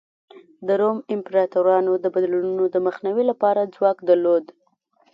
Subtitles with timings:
[0.67, 4.45] د روم امپراتورانو د بدلونونو د مخنیوي لپاره ځواک درلود.